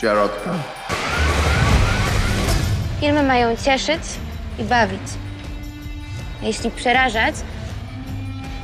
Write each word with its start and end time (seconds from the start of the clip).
Środka. 0.00 0.50
Filmy 3.00 3.22
mają 3.22 3.56
cieszyć 3.56 4.02
i 4.58 4.64
bawić. 4.64 5.00
A 6.42 6.46
jeśli 6.46 6.70
przerażać, 6.70 7.34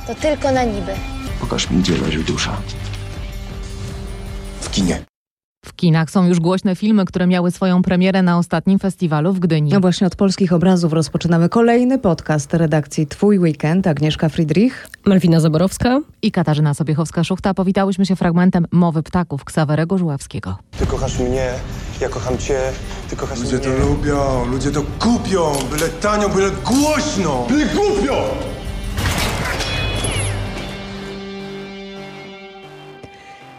to 0.07 0.15
tylko 0.15 0.51
na 0.51 0.63
niby. 0.63 0.93
Pokaż 1.39 1.69
mi, 1.69 1.81
gdzie 1.81 1.97
leży 1.97 2.23
dusza. 2.23 2.57
W 4.61 4.71
kinie. 4.71 5.01
W 5.67 5.75
kinach 5.75 6.11
są 6.11 6.27
już 6.27 6.39
głośne 6.39 6.75
filmy, 6.75 7.05
które 7.05 7.27
miały 7.27 7.51
swoją 7.51 7.81
premierę 7.81 8.21
na 8.21 8.37
ostatnim 8.37 8.79
festiwalu 8.79 9.33
w 9.33 9.39
Gdyni. 9.39 9.71
No 9.71 9.79
właśnie 9.79 10.07
od 10.07 10.15
polskich 10.15 10.53
obrazów 10.53 10.93
rozpoczynamy 10.93 11.49
kolejny 11.49 11.99
podcast 11.99 12.53
redakcji 12.53 13.07
Twój 13.07 13.39
Weekend. 13.39 13.87
Agnieszka 13.87 14.29
Friedrich. 14.29 14.87
Malwina 15.05 15.39
Zaborowska. 15.39 16.01
I 16.21 16.31
Katarzyna 16.31 16.73
Sobiechowska-Szuchta 16.73 17.53
powitałyśmy 17.53 18.05
się 18.05 18.15
fragmentem 18.15 18.67
Mowy 18.71 19.03
Ptaków 19.03 19.43
Ksawerego 19.43 19.97
Żuławskiego. 19.97 20.57
Ty 20.79 20.85
kochasz 20.85 21.19
mnie, 21.19 21.49
ja 22.01 22.09
kocham 22.09 22.37
cię, 22.37 22.59
ty 23.09 23.15
kochasz 23.15 23.39
Ludzie 23.39 23.57
mnie. 23.57 23.65
to 23.65 23.85
lubią, 23.85 24.45
ludzie 24.51 24.71
to 24.71 24.81
kupią, 24.99 25.51
byle 25.71 25.87
tanio, 25.89 26.29
byle 26.29 26.49
głośno. 26.51 27.45
Byle 27.49 27.65
głupio! 27.65 28.56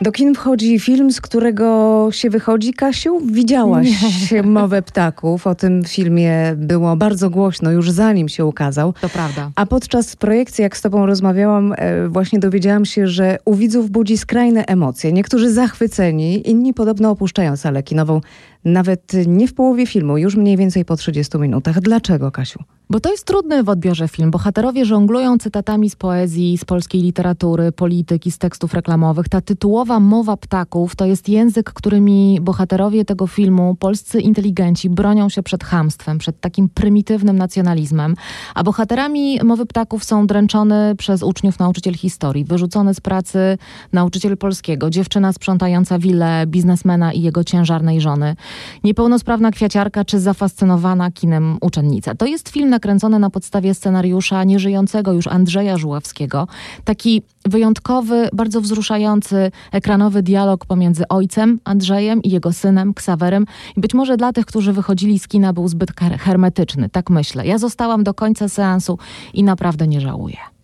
Do 0.01 0.12
kin 0.12 0.34
wchodzi 0.34 0.80
film, 0.80 1.12
z 1.12 1.20
którego 1.20 2.09
się 2.11 2.30
wychodzi. 2.30 2.75
Kasiu, 2.75 3.20
widziałaś 3.20 3.88
Mowę 4.45 4.83
Ptaków. 4.83 5.47
O 5.47 5.55
tym 5.55 5.84
filmie 5.84 6.55
było 6.57 6.97
bardzo 6.97 7.30
głośno 7.30 7.71
już 7.71 7.91
zanim 7.91 8.29
się 8.29 8.45
ukazał. 8.45 8.93
To 9.01 9.09
prawda. 9.09 9.51
A 9.55 9.66
podczas 9.66 10.16
projekcji, 10.16 10.62
jak 10.62 10.77
z 10.77 10.83
tobą 10.83 11.07
rozmawiałam, 11.07 11.74
e, 11.77 12.09
właśnie 12.09 12.38
dowiedziałam 12.38 12.84
się, 12.84 13.09
że 13.09 13.38
u 13.45 13.55
widzów 13.55 13.91
budzi 13.91 14.19
skrajne 14.19 14.65
emocje. 14.65 15.12
Niektórzy 15.12 15.52
zachwyceni, 15.52 16.51
inni 16.51 16.74
podobno 16.74 17.10
opuszczają 17.10 17.57
salę 17.57 17.83
kinową. 17.83 18.21
Nawet 18.65 19.12
nie 19.27 19.48
w 19.48 19.55
połowie 19.55 19.87
filmu, 19.87 20.19
już 20.19 20.37
mniej 20.37 20.57
więcej 20.57 20.85
po 20.85 20.97
30 20.97 21.38
minutach. 21.38 21.80
Dlaczego, 21.80 22.30
Kasiu? 22.30 22.65
Bo 22.91 23.01
to 23.01 23.10
jest 23.10 23.24
trudny 23.24 23.63
w 23.63 23.69
odbiorze 23.69 24.09
film. 24.09 24.30
Bohaterowie 24.30 24.85
żonglują 24.85 25.38
cytatami 25.38 25.91
z 25.91 25.96
poezji, 25.96 26.59
z 26.59 26.65
polskiej 26.65 27.02
literatury, 27.02 27.73
polityki, 27.73 28.30
z 28.30 28.38
tekstów 28.38 28.74
reklamowych. 28.74 29.29
Ta 29.29 29.41
tytułowa 29.41 30.01
mowa 30.01 30.37
ptaków 30.37 30.97
to 30.97 31.07
jest 31.07 31.29
język, 31.29 31.73
którymi 31.73 32.38
bohaterowie 32.43 33.05
tego 33.05 33.27
filmu, 33.27 33.77
polscy 33.80 34.21
inteligenci, 34.21 34.91
bronią 34.91 35.29
się 35.29 35.43
przed 35.43 35.65
chamstwem, 35.65 36.19
przed 36.19 36.41
takim 36.41 36.69
prymitywnym 36.69 37.38
nacjonalizmem. 37.38 38.15
A 38.54 38.65
bohaterami 38.65 39.41
mowy 39.45 39.66
ptaków 39.66 40.04
są 40.04 40.27
dręczony 40.27 40.95
przez 40.99 41.23
uczniów 41.23 41.59
nauczyciel 41.59 41.95
historii, 41.95 42.45
wyrzucony 42.45 42.95
z 42.95 43.01
pracy 43.01 43.59
nauczyciel 43.93 44.37
polskiego, 44.37 44.91
dziewczyna 44.91 45.32
sprzątająca 45.32 45.99
willę 45.99 46.45
biznesmena 46.47 47.13
i 47.13 47.23
jego 47.23 47.45
ciężarnej 47.45 48.01
żony, 48.01 48.37
niepełnosprawna 48.85 49.51
kwiaciarka 49.51 50.04
czy 50.04 50.21
zafascynowana 50.21 51.10
kinem 51.10 51.59
uczennica. 51.60 52.15
To 52.15 52.27
jest 52.27 52.49
film 52.49 52.71
nakręcony 52.71 53.18
na 53.18 53.30
podstawie 53.30 53.74
scenariusza 53.74 54.45
nieżyjącego 54.45 55.13
już 55.13 55.27
Andrzeja 55.27 55.77
Żuławskiego. 55.77 56.49
Taki 56.85 57.23
wyjątkowy, 57.45 58.29
bardzo 58.32 58.60
wzruszający 58.60 59.51
ekranowy 59.73 60.23
dialog 60.23 60.66
pomiędzy 60.66 61.09
ojcem 61.09 61.60
Andrzejem 61.65 62.23
i 62.23 62.30
jego 62.30 62.52
synem 62.52 62.95
Ksawerem. 62.95 63.46
I 63.76 63.80
być 63.80 63.95
może 63.95 64.16
dla 64.16 64.32
tych, 64.32 64.47
którzy 64.47 64.72
wychodzili 64.72 65.19
z 65.19 65.28
kina 65.28 65.53
był 65.53 65.69
zbyt 65.69 66.00
her- 66.00 66.19
hermetyczny, 66.19 66.88
tak 66.88 67.10
myślę. 67.10 67.47
Ja 67.47 67.59
zostałam 67.59 68.04
do 68.04 68.15
końca 68.15 68.49
seansu 68.49 68.99
i 69.34 69.44
naprawdę 69.44 69.88
nie 69.88 70.00
żałuję. 70.00 70.57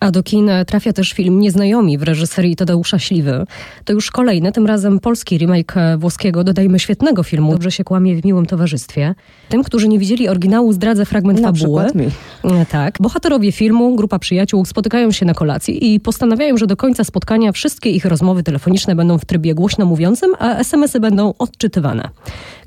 A 0.00 0.10
do 0.10 0.22
kin 0.22 0.50
trafia 0.66 0.92
też 0.92 1.12
film 1.12 1.40
Nieznajomi 1.40 1.98
w 1.98 2.02
reżyserii 2.02 2.56
Tadeusza 2.56 2.98
Śliwy. 2.98 3.44
To 3.84 3.92
już 3.92 4.10
kolejny, 4.10 4.52
tym 4.52 4.66
razem 4.66 5.00
polski 5.00 5.38
remake 5.38 5.74
włoskiego, 5.98 6.44
dodajmy 6.44 6.78
świetnego 6.78 7.22
filmu. 7.22 7.52
Dobrze 7.52 7.70
się 7.70 7.84
kłamie 7.84 8.16
w 8.16 8.24
miłym 8.24 8.46
towarzystwie. 8.46 9.14
Tym, 9.48 9.64
którzy 9.64 9.88
nie 9.88 9.98
widzieli 9.98 10.28
oryginału, 10.28 10.72
zdradzę 10.72 11.04
fragment 11.04 11.40
Na 11.40 11.52
fabuły. 11.52 11.82
E, 12.44 12.66
Tak. 12.66 12.98
Bohaterowie 13.00 13.52
filmu, 13.52 13.96
grupa 13.96 14.18
przyjaciół 14.18 14.64
spotykają 14.64 15.12
się 15.12 15.26
na 15.26 15.34
kolacji 15.34 15.94
i 15.94 16.00
postanawiają, 16.00 16.56
że 16.56 16.66
do 16.66 16.76
końca 16.76 17.04
spotkania 17.04 17.52
wszystkie 17.52 17.90
ich 17.90 18.04
rozmowy 18.04 18.42
telefoniczne 18.42 18.96
będą 18.96 19.18
w 19.18 19.24
trybie 19.24 19.54
głośno 19.54 19.86
mówiącym, 19.86 20.30
a 20.38 20.56
SMS-y 20.56 21.00
będą 21.00 21.34
odczytywane. 21.38 22.08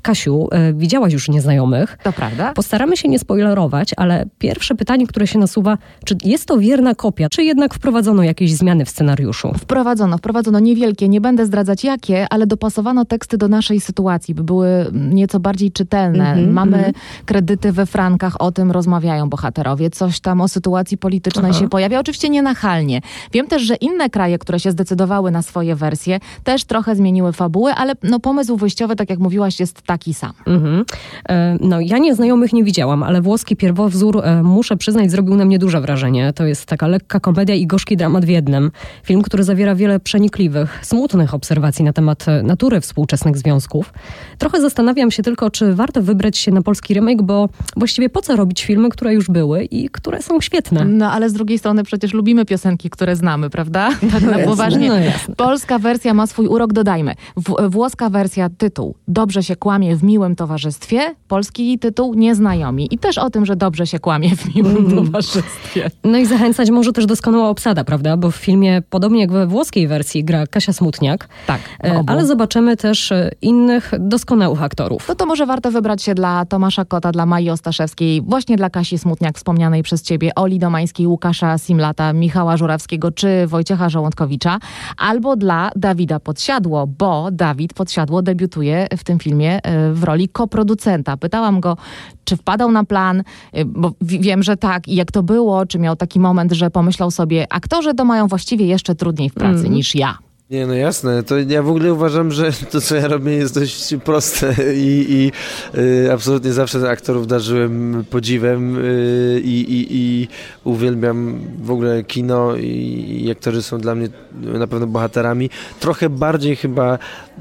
Kasiu, 0.04 0.48
e, 0.52 0.72
widziałaś 0.72 1.12
już 1.12 1.28
Nieznajomych. 1.28 1.98
To 2.02 2.12
prawda? 2.12 2.52
Postaramy 2.52 2.96
się 2.96 3.08
nie 3.08 3.18
spoilerować, 3.18 3.90
ale 3.96 4.26
pierwsze 4.38 4.74
pytanie, 4.74 5.06
które 5.06 5.26
się 5.26 5.38
nasuwa, 5.38 5.78
czy 6.04 6.16
jest 6.24 6.46
to 6.46 6.58
wierna 6.58 6.94
kopia, 6.94 7.28
czy 7.28 7.42
jednak 7.44 7.74
wprowadzono 7.74 8.22
jakieś 8.22 8.54
zmiany 8.54 8.84
w 8.84 8.90
scenariuszu? 8.90 9.52
Wprowadzono, 9.58 10.18
wprowadzono 10.18 10.60
niewielkie, 10.60 11.08
nie 11.08 11.20
będę 11.20 11.46
zdradzać 11.46 11.84
jakie, 11.84 12.26
ale 12.30 12.46
dopasowano 12.46 13.04
teksty 13.04 13.38
do 13.38 13.48
naszej 13.48 13.80
sytuacji, 13.80 14.34
by 14.34 14.44
były 14.44 14.86
nieco 14.92 15.40
bardziej 15.40 15.72
czytelne. 15.72 16.28
Mhm, 16.28 16.52
Mamy 16.52 16.92
kredyty 17.24 17.72
we 17.72 17.86
frankach, 17.86 18.40
o 18.40 18.52
tym 18.52 18.70
rozmawiają 18.70 19.28
bohaterowie. 19.28 19.90
Coś 19.90 20.20
tam 20.20 20.40
o 20.40 20.48
sytuacji 20.48 20.98
politycznej 20.98 21.54
się 21.54 21.68
pojawia, 21.68 22.00
oczywiście 22.00 22.28
nie 22.28 22.42
nachalnie. 22.42 23.00
Wiem 23.32 23.46
też, 23.46 23.62
że 23.62 23.74
inne 23.74 24.10
kraje, 24.10 24.38
które 24.38 24.60
się 24.60 24.70
zdecydowały 24.70 25.30
na 25.30 25.42
swoje 25.42 25.74
wersje, 25.74 26.20
też 26.44 26.64
trochę 26.64 26.96
zmieniły 26.96 27.32
fabuły, 27.32 27.72
ale 27.74 27.92
no, 28.02 28.20
pomysł 28.20 28.56
wyjściowy, 28.56 28.96
tak 28.96 29.10
jak 29.10 29.18
mówiłaś, 29.18 29.60
jest 29.60 29.82
taki 29.94 30.14
sam. 30.14 30.32
Mhm. 30.46 30.84
E, 31.28 31.56
No, 31.60 31.80
ja 31.80 31.98
nieznajomych 31.98 32.52
nie 32.52 32.64
widziałam, 32.64 33.02
ale 33.02 33.22
włoski 33.22 33.56
pierwowzór, 33.56 34.20
e, 34.24 34.42
muszę 34.42 34.76
przyznać, 34.76 35.10
zrobił 35.10 35.34
na 35.34 35.44
mnie 35.44 35.58
duże 35.58 35.80
wrażenie. 35.80 36.32
To 36.32 36.44
jest 36.44 36.66
taka 36.66 36.86
lekka 36.86 37.20
komedia 37.20 37.54
i 37.54 37.66
gorzki 37.66 37.96
dramat 37.96 38.24
w 38.24 38.28
jednym. 38.28 38.70
Film, 39.02 39.22
który 39.22 39.44
zawiera 39.44 39.74
wiele 39.74 40.00
przenikliwych, 40.00 40.78
smutnych 40.82 41.34
obserwacji 41.34 41.84
na 41.84 41.92
temat 41.92 42.28
e, 42.28 42.42
natury 42.42 42.80
współczesnych 42.80 43.38
związków. 43.38 43.92
Trochę 44.38 44.60
zastanawiam 44.60 45.10
się 45.10 45.22
tylko, 45.22 45.50
czy 45.50 45.74
warto 45.74 46.02
wybrać 46.02 46.38
się 46.38 46.52
na 46.52 46.62
polski 46.62 46.94
remake, 46.94 47.22
bo 47.22 47.48
właściwie 47.76 48.08
po 48.08 48.22
co 48.22 48.36
robić 48.36 48.64
filmy, 48.64 48.88
które 48.88 49.14
już 49.14 49.28
były 49.28 49.64
i 49.64 49.88
które 49.88 50.22
są 50.22 50.40
świetne? 50.40 50.84
No 50.84 51.12
ale 51.12 51.30
z 51.30 51.32
drugiej 51.32 51.58
strony 51.58 51.82
przecież 51.84 52.12
lubimy 52.12 52.44
piosenki, 52.44 52.90
które 52.90 53.16
znamy, 53.16 53.50
prawda? 53.50 53.90
Tak 54.14 54.22
na 54.22 54.38
poważnie. 54.38 54.88
No. 54.88 55.34
Polska 55.34 55.78
wersja 55.78 56.14
ma 56.14 56.26
swój 56.26 56.46
urok, 56.46 56.72
dodajmy. 56.72 57.14
W, 57.36 57.70
włoska 57.70 58.10
wersja 58.10 58.50
tytuł 58.58 58.94
Dobrze 59.08 59.42
się 59.42 59.56
kłamie 59.56 59.83
w 59.92 60.02
miłym 60.02 60.36
towarzystwie, 60.36 61.14
polski 61.28 61.78
tytuł 61.78 62.14
Nieznajomi. 62.14 62.88
I 62.90 62.98
też 62.98 63.18
o 63.18 63.30
tym, 63.30 63.46
że 63.46 63.56
dobrze 63.56 63.86
się 63.86 63.98
kłamie 63.98 64.36
w 64.36 64.54
miłym 64.54 64.76
Mm. 64.76 64.96
towarzystwie. 65.04 65.90
No 66.04 66.18
i 66.18 66.26
zachęcać 66.26 66.70
może 66.70 66.92
też 66.92 67.06
doskonała 67.06 67.48
obsada, 67.48 67.84
prawda? 67.84 68.16
Bo 68.16 68.30
w 68.30 68.36
filmie, 68.36 68.82
podobnie 68.90 69.20
jak 69.20 69.32
we 69.32 69.46
włoskiej 69.46 69.88
wersji, 69.88 70.24
gra 70.24 70.46
Kasia 70.46 70.72
Smutniak. 70.72 71.28
Tak, 71.46 71.60
E, 71.84 71.98
obu. 71.98 72.12
Ale 72.12 72.26
zobaczymy 72.26 72.76
też 72.76 73.12
e, 73.12 73.30
innych 73.42 73.92
doskonałych 74.00 74.62
aktorów. 74.62 75.08
No 75.08 75.14
to 75.14 75.26
może 75.26 75.46
warto 75.46 75.70
wybrać 75.70 76.02
się 76.02 76.14
dla 76.14 76.44
Tomasza 76.44 76.84
Kota, 76.84 77.12
dla 77.12 77.26
Maji 77.26 77.50
Ostaszewskiej, 77.50 78.22
właśnie 78.22 78.56
dla 78.56 78.70
Kasi 78.70 78.98
Smutniak, 78.98 79.36
wspomnianej 79.36 79.82
przez 79.82 80.02
ciebie, 80.02 80.34
Oli 80.34 80.58
Domańskiej, 80.58 81.06
Łukasza 81.06 81.58
Simlata, 81.58 82.12
Michała 82.12 82.56
Żurawskiego 82.56 83.12
czy 83.12 83.46
Wojciecha 83.46 83.88
Żołądkowicza, 83.88 84.58
albo 84.96 85.36
dla 85.36 85.70
Dawida 85.76 86.20
Podsiadło, 86.20 86.86
bo 86.86 87.30
Dawid 87.32 87.74
Podsiadło 87.74 88.22
debiutuje 88.22 88.86
w 88.96 89.04
tym 89.04 89.18
filmie 89.18 89.58
e, 89.66 89.73
w 89.92 90.04
roli 90.04 90.28
koproducenta. 90.28 91.16
Pytałam 91.16 91.60
go, 91.60 91.76
czy 92.24 92.36
wpadał 92.36 92.70
na 92.70 92.84
plan, 92.84 93.22
e, 93.52 93.64
bo 93.64 93.92
wi- 94.00 94.20
wiem, 94.20 94.42
że 94.42 94.56
tak, 94.56 94.88
i 94.88 94.94
jak 94.94 95.12
to 95.12 95.22
było, 95.22 95.66
czy 95.66 95.78
miał 95.78 95.96
taki 95.96 96.20
moment, 96.20 96.52
że 96.52 96.70
pomyślał 96.70 97.10
sobie, 97.10 97.46
aktorzy 97.52 97.94
to 97.94 98.04
mają 98.04 98.26
właściwie 98.26 98.66
jeszcze 98.66 98.94
trudniej 98.94 99.30
w 99.30 99.34
pracy 99.34 99.68
niż 99.70 99.94
ja. 99.94 100.18
Nie, 100.50 100.66
no 100.66 100.74
jasne. 100.74 101.22
To 101.22 101.38
ja 101.38 101.62
w 101.62 101.68
ogóle 101.68 101.92
uważam, 101.92 102.32
że 102.32 102.52
to, 102.72 102.80
co 102.80 102.96
ja 102.96 103.08
robię, 103.08 103.32
jest 103.32 103.54
dość 103.54 103.94
proste 104.04 104.54
i, 104.74 105.06
i 105.08 105.32
y, 105.78 106.12
absolutnie 106.12 106.52
zawsze 106.52 106.90
aktorów 106.90 107.26
darzyłem 107.26 108.04
podziwem 108.10 108.78
y, 108.78 109.40
i, 109.44 109.86
i, 109.90 110.28
uwielbiam 110.64 111.40
w 111.62 111.70
ogóle 111.70 112.02
kino 112.02 112.56
i, 112.56 113.22
i 113.24 113.30
aktorzy 113.30 113.62
są 113.62 113.78
dla 113.78 113.94
mnie 113.94 114.08
na 114.34 114.66
pewno 114.66 114.86
bohaterami. 114.86 115.50
Trochę 115.80 116.08
bardziej 116.08 116.56
chyba 116.56 116.98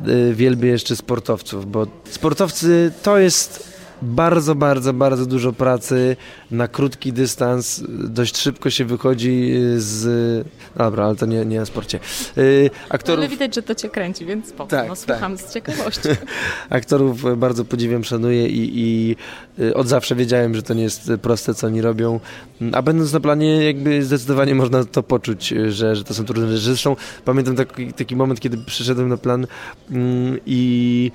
y, 0.08 0.34
wielbię 0.34 0.70
jeszcze 0.70 0.96
sportowców, 0.96 1.72
bo 1.72 1.88
sportowcy 2.10 2.92
to 3.04 3.18
jest 3.18 3.73
bardzo, 4.04 4.56
bardzo, 4.56 4.94
bardzo 4.94 5.26
dużo 5.26 5.54
pracy 5.54 6.16
na 6.52 6.68
krótki 6.68 7.14
dystans. 7.14 7.84
Dość 7.90 8.38
szybko 8.38 8.70
się 8.70 8.86
wychodzi 8.86 9.54
z... 9.78 10.48
Dobra, 10.76 11.06
ale 11.06 11.16
to 11.16 11.26
nie, 11.26 11.46
nie 11.46 11.62
o 11.62 11.66
sporcie. 11.66 12.00
Y, 12.38 12.70
aktorów... 12.90 13.30
widać, 13.30 13.56
że 13.56 13.64
to 13.64 13.76
cię 13.76 13.90
kręci, 13.90 14.26
więc 14.26 14.48
spoko. 14.48 14.70
Tak, 14.70 14.88
No, 14.88 14.96
słucham 14.96 15.38
z 15.38 15.54
ciekawości. 15.54 16.10
Aktorów 16.70 17.26
e, 17.26 17.36
bardzo 17.36 17.66
podziwiam, 17.66 18.04
szanuję 18.04 18.48
i, 18.48 18.72
i 18.80 19.16
y, 19.64 19.74
od 19.74 19.88
zawsze 19.88 20.16
wiedziałem, 20.16 20.56
że 20.56 20.64
to 20.64 20.74
nie 20.74 20.84
jest 20.84 21.12
proste, 21.22 21.54
co 21.54 21.68
oni 21.68 21.82
robią. 21.82 22.20
A 22.72 22.82
będąc 22.82 23.14
na 23.14 23.20
planie, 23.20 23.66
jakby 23.66 24.04
zdecydowanie 24.04 24.56
można 24.56 24.86
to 24.86 25.04
poczuć, 25.04 25.54
y, 25.54 25.72
że, 25.72 25.96
że 25.96 26.04
to 26.04 26.14
są 26.14 26.26
trudne 26.26 26.48
rzeczy. 26.48 26.64
Zresztą 26.64 26.96
pamiętam 27.26 27.56
taki, 27.56 27.94
taki 27.94 28.16
moment, 28.16 28.40
kiedy 28.40 28.58
przyszedłem 28.58 29.10
na 29.10 29.18
plan 29.18 29.48
mm, 29.92 30.38
i 30.46 31.12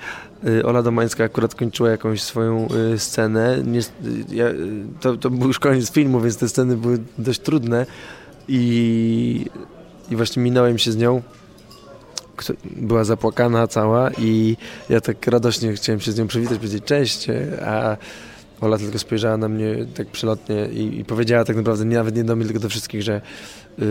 y, 0.46 0.66
Ola 0.66 0.82
Domańska 0.82 1.24
akurat 1.24 1.54
kończyła 1.54 1.90
jakąś 1.90 2.22
swoją 2.22 2.66
y, 2.66 2.68
scenę. 2.96 3.62
Nie, 3.64 3.80
y, 3.80 3.84
ja, 4.30 4.46
y, 4.48 4.84
to, 5.00 5.16
to 5.16 5.30
był 5.30 5.48
już 5.48 5.58
koniec 5.58 5.90
filmu, 5.90 6.20
więc 6.20 6.36
te 6.36 6.48
sceny 6.48 6.76
były 6.76 6.98
dość 7.18 7.40
trudne 7.40 7.86
i, 8.48 9.46
i 10.10 10.16
właśnie 10.16 10.42
minąłem 10.42 10.78
się 10.78 10.92
z 10.92 10.96
nią 10.96 11.22
była 12.76 13.04
zapłakana 13.04 13.66
cała 13.66 14.10
i 14.10 14.56
ja 14.88 15.00
tak 15.00 15.26
radośnie 15.26 15.72
chciałem 15.72 16.00
się 16.00 16.12
z 16.12 16.18
nią 16.18 16.26
przywitać, 16.26 16.58
powiedzieć 16.58 16.84
cześć, 16.84 17.26
a 17.66 17.96
Ola 18.60 18.78
tylko 18.78 18.98
spojrzała 18.98 19.36
na 19.36 19.48
mnie 19.48 19.86
tak 19.94 20.08
przelotnie 20.08 20.66
i, 20.66 21.00
i 21.00 21.04
powiedziała 21.04 21.44
tak 21.44 21.56
naprawdę 21.56 21.84
nie, 21.84 21.96
nawet 21.96 22.16
nie 22.16 22.24
do 22.24 22.36
mnie, 22.36 22.44
tylko 22.44 22.60
do 22.60 22.68
wszystkich, 22.68 23.02
że 23.02 23.20
yy, 23.78 23.86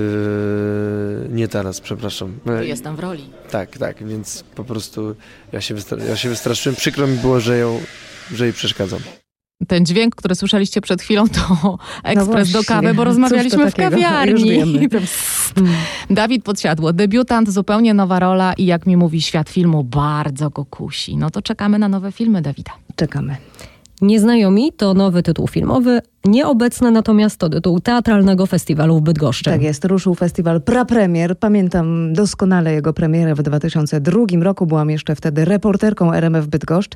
nie 1.30 1.48
teraz, 1.48 1.82
przepraszam. 1.82 2.40
Jestem 2.62 2.96
w 2.96 3.00
roli. 3.00 3.30
Tak, 3.52 3.78
tak, 3.78 4.08
więc 4.08 4.44
po 4.56 4.64
prostu 4.64 5.16
ja 5.52 5.62
się, 5.62 5.76
wystra- 5.76 6.08
ja 6.08 6.16
się 6.16 6.30
wystraszyłem. 6.30 6.76
Przykro 6.76 7.08
mi 7.08 7.18
było, 7.18 7.40
że, 7.40 7.58
ją, 7.58 7.80
że 8.34 8.46
jej 8.46 8.54
przeszkadzam. 8.54 9.00
Ten 9.68 9.86
dźwięk, 9.86 10.16
który 10.16 10.36
słyszeliście 10.36 10.82
przed 10.82 11.02
chwilą, 11.02 11.28
to 11.28 11.78
ekspres 12.04 12.52
do 12.52 12.54
właśnie. 12.54 12.76
kawy, 12.76 12.94
bo 12.94 13.04
rozmawialiśmy 13.04 13.72
w 13.72 13.76
kawiarni. 13.76 14.90
Dawid 16.10 16.44
Podsiadło, 16.44 16.94
debiutant, 16.94 17.50
zupełnie 17.50 17.94
nowa 17.94 18.20
rola 18.20 18.54
i 18.54 18.66
jak 18.66 18.86
mi 18.86 18.98
mówi 18.98 19.22
świat 19.22 19.50
filmu, 19.50 19.84
bardzo 19.84 20.50
go 20.50 20.66
kusi. 20.66 21.18
No 21.18 21.30
to 21.30 21.42
czekamy 21.42 21.80
na 21.80 21.90
nowe 21.90 22.12
filmy 22.12 22.42
Dawida. 22.42 22.72
Czekamy. 22.96 23.38
Nieznajomi 24.02 24.74
to 24.74 24.94
nowy 24.94 25.24
tytuł 25.24 25.48
filmowy, 25.48 26.02
nieobecne 26.26 26.92
natomiast 26.92 27.38
to 27.38 27.50
tytuł 27.50 27.80
teatralnego 27.80 28.46
festiwalu 28.46 28.98
w 28.98 29.02
Bydgoszczy. 29.02 29.44
Tak 29.50 29.62
jest, 29.62 29.86
ruszył 29.86 30.16
festiwal 30.16 30.62
Prapremier. 30.62 31.40
Pamiętam 31.40 32.14
doskonale 32.14 32.74
jego 32.74 32.94
premierę 32.94 33.36
w 33.36 33.42
2002 33.42 34.20
roku. 34.42 34.66
Byłam 34.66 34.90
jeszcze 34.90 35.16
wtedy 35.16 35.46
reporterką 35.46 36.14
RMF 36.14 36.48
Bydgoszcz. 36.48 36.92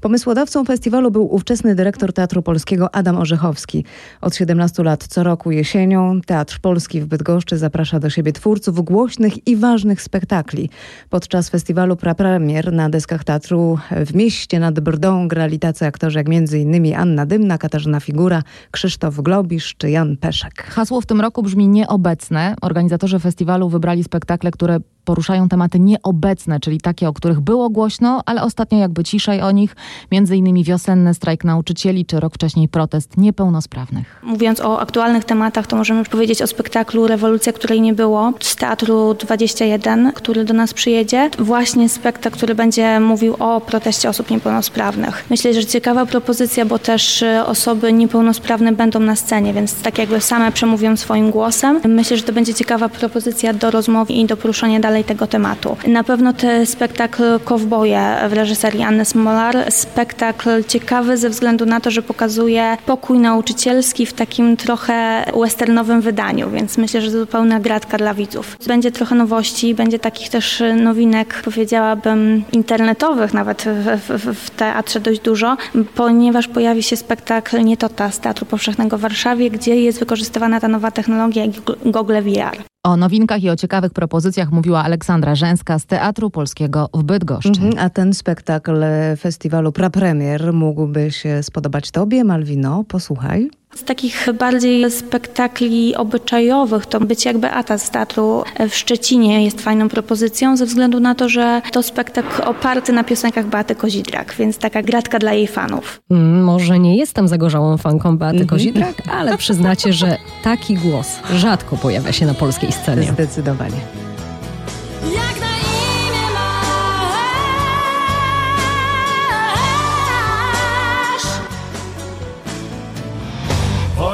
Pomysłodawcą 0.00 0.64
festiwalu 0.64 1.10
był 1.10 1.34
ówczesny 1.34 1.74
dyrektor 1.74 2.12
Teatru 2.12 2.42
Polskiego 2.42 2.94
Adam 2.94 3.16
Orzechowski. 3.16 3.84
Od 4.20 4.36
17 4.36 4.82
lat 4.82 5.06
co 5.06 5.22
roku 5.22 5.50
jesienią 5.50 6.20
Teatr 6.26 6.60
Polski 6.60 7.00
w 7.00 7.06
Bydgoszczy 7.06 7.58
zaprasza 7.58 8.00
do 8.00 8.10
siebie 8.10 8.32
twórców 8.32 8.84
głośnych 8.84 9.46
i 9.48 9.56
ważnych 9.56 10.02
spektakli. 10.02 10.70
Podczas 11.10 11.50
festiwalu 11.50 11.96
Prapremier 11.96 12.72
na 12.72 12.90
deskach 12.90 13.24
teatru 13.24 13.78
w 14.06 14.14
mieście 14.14 14.60
nad 14.60 14.80
Brdą 14.80 15.28
grali 15.28 15.58
tacy 15.58 15.86
aktorzy 15.86 16.18
jak 16.18 16.28
m.in. 16.54 16.96
Anna 16.96 17.26
Dymna, 17.26 17.58
Katarzyna 17.58 18.00
Figura, 18.00 18.42
Krzysztof 18.70 19.20
Globisz 19.20 19.74
czy 19.78 19.90
Jan 19.90 20.16
Peszek. 20.16 20.62
Hasło 20.62 21.00
w 21.00 21.06
tym 21.06 21.20
roku 21.20 21.42
brzmi 21.42 21.68
nieobecne. 21.68 22.54
Organizatorzy 22.62 23.18
festiwalu 23.18 23.68
wybrali 23.68 24.04
spektakle, 24.04 24.50
które 24.50 24.78
poruszają 25.06 25.48
tematy 25.48 25.80
nieobecne, 25.80 26.60
czyli 26.60 26.80
takie, 26.80 27.08
o 27.08 27.12
których 27.12 27.40
było 27.40 27.70
głośno, 27.70 28.22
ale 28.26 28.42
ostatnio 28.42 28.78
jakby 28.78 29.04
ciszej 29.04 29.42
o 29.42 29.50
nich. 29.50 29.76
Między 30.12 30.36
innymi 30.36 30.64
wiosenny 30.64 31.14
strajk 31.14 31.44
nauczycieli, 31.44 32.06
czy 32.06 32.20
rok 32.20 32.34
wcześniej 32.34 32.68
protest 32.68 33.16
niepełnosprawnych. 33.16 34.20
Mówiąc 34.22 34.60
o 34.60 34.80
aktualnych 34.80 35.24
tematach, 35.24 35.66
to 35.66 35.76
możemy 35.76 36.04
powiedzieć 36.04 36.42
o 36.42 36.46
spektaklu 36.46 37.06
Rewolucja, 37.06 37.52
której 37.52 37.80
nie 37.80 37.94
było 37.94 38.32
z 38.40 38.56
Teatru 38.56 39.14
21, 39.14 40.12
który 40.12 40.44
do 40.44 40.54
nas 40.54 40.74
przyjedzie. 40.74 41.30
Właśnie 41.38 41.88
spektakl, 41.88 42.36
który 42.36 42.54
będzie 42.54 43.00
mówił 43.00 43.36
o 43.38 43.60
proteście 43.60 44.08
osób 44.08 44.30
niepełnosprawnych. 44.30 45.24
Myślę, 45.30 45.54
że 45.54 45.64
ciekawa 45.64 46.06
propozycja, 46.06 46.64
bo 46.64 46.78
też 46.78 47.22
y, 47.22 47.44
osoby 47.46 47.92
niepełnosprawne 47.92 48.72
będą 48.72 49.00
na 49.00 49.16
scenie, 49.16 49.52
więc 49.52 49.82
tak 49.82 49.98
jakby 49.98 50.20
same 50.20 50.52
przemówią 50.52 50.96
swoim 50.96 51.30
głosem. 51.30 51.80
Myślę, 51.84 52.16
że 52.16 52.22
to 52.22 52.32
będzie 52.32 52.54
ciekawa 52.54 52.88
propozycja 52.88 53.52
do 53.52 53.70
rozmowy 53.70 54.12
i 54.12 54.26
do 54.26 54.36
poruszania 54.36 54.80
dalej 54.80 54.95
tego 55.04 55.26
tematu. 55.26 55.76
Na 55.86 56.04
pewno 56.04 56.32
ten 56.32 56.66
spektakl 56.66 57.22
Kowboje 57.44 58.16
w 58.28 58.32
reżyserii 58.32 58.82
Anny 58.82 59.04
Smolar, 59.04 59.72
spektakl 59.72 60.64
ciekawy 60.64 61.16
ze 61.16 61.30
względu 61.30 61.66
na 61.66 61.80
to, 61.80 61.90
że 61.90 62.02
pokazuje 62.02 62.76
pokój 62.86 63.18
nauczycielski 63.18 64.06
w 64.06 64.12
takim 64.12 64.56
trochę 64.56 65.24
westernowym 65.40 66.00
wydaniu, 66.00 66.50
więc 66.50 66.78
myślę, 66.78 67.00
że 67.00 67.10
zupełna 67.10 67.60
gratka 67.60 67.98
dla 67.98 68.14
widzów. 68.14 68.56
Będzie 68.66 68.90
trochę 68.90 69.14
nowości, 69.14 69.74
będzie 69.74 69.98
takich 69.98 70.28
też 70.28 70.62
nowinek, 70.76 71.42
powiedziałabym, 71.44 72.44
internetowych 72.52 73.34
nawet 73.34 73.64
w, 73.64 74.18
w, 74.18 74.46
w 74.46 74.50
teatrze 74.50 75.00
dość 75.00 75.20
dużo, 75.20 75.56
ponieważ 75.94 76.48
pojawi 76.48 76.82
się 76.82 76.96
spektakl 76.96 77.64
Nietota 77.64 78.10
z 78.10 78.20
Teatru 78.20 78.46
Powszechnego 78.46 78.98
w 78.98 79.00
Warszawie, 79.00 79.50
gdzie 79.50 79.76
jest 79.76 79.98
wykorzystywana 79.98 80.60
ta 80.60 80.68
nowa 80.68 80.90
technologia 80.90 81.42
Google 81.84 82.22
VR. 82.22 82.75
O 82.86 82.96
nowinkach 82.96 83.42
i 83.42 83.50
o 83.50 83.56
ciekawych 83.56 83.92
propozycjach 83.92 84.52
mówiła 84.52 84.84
Aleksandra 84.84 85.34
Rzęska 85.34 85.78
z 85.78 85.86
Teatru 85.86 86.30
Polskiego 86.30 86.88
w 86.94 87.02
Bydgoszczy. 87.02 87.48
Mhm, 87.48 87.74
a 87.78 87.90
ten 87.90 88.14
spektakl 88.14 88.84
festiwalu 89.18 89.72
Prapremier 89.72 90.52
mógłby 90.52 91.10
się 91.10 91.42
spodobać 91.42 91.90
tobie, 91.90 92.24
Malwino? 92.24 92.84
Posłuchaj. 92.88 93.50
Z 93.74 93.84
takich 93.84 94.28
bardziej 94.38 94.90
spektakli 94.90 95.96
obyczajowych 95.96 96.86
to 96.86 97.00
być 97.00 97.24
jakby 97.24 97.50
Ata 97.50 97.78
z 97.78 97.90
teatru 97.90 98.44
w 98.70 98.74
Szczecinie 98.74 99.44
jest 99.44 99.60
fajną 99.60 99.88
propozycją 99.88 100.56
ze 100.56 100.66
względu 100.66 101.00
na 101.00 101.14
to, 101.14 101.28
że 101.28 101.62
to 101.72 101.82
spektakl 101.82 102.42
oparty 102.42 102.92
na 102.92 103.04
piosenkach 103.04 103.46
Beaty 103.46 103.74
Kozidrak, 103.74 104.34
więc 104.38 104.58
taka 104.58 104.82
gratka 104.82 105.18
dla 105.18 105.32
jej 105.32 105.46
fanów. 105.46 106.00
Mm, 106.10 106.44
Może 106.44 106.78
nie 106.78 106.96
jestem 106.96 107.28
zagorzałą 107.28 107.76
fanką 107.76 108.18
Beaty 108.18 108.46
Kozidrak, 108.46 108.94
ale 109.12 109.38
przyznacie, 109.38 109.92
że 109.92 110.16
taki 110.44 110.74
głos 110.74 111.08
rzadko 111.34 111.76
pojawia 111.76 112.12
się 112.12 112.26
na 112.26 112.34
polskiej 112.34 112.72
scenie. 112.72 113.12
Zdecydowanie. 113.12 114.05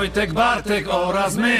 Wojtek, 0.03 0.33
Bartek 0.33 0.89
oraz 0.91 1.37
my. 1.37 1.57